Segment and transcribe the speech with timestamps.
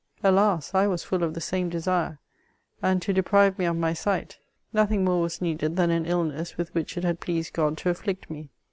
[0.23, 2.17] Alas I I was foil of the same desire,
[2.81, 4.39] and to derive me of my sight,
[4.73, 8.27] nothing more was needed than an illness with which it had pleased God to afflict
[8.27, 8.49] me.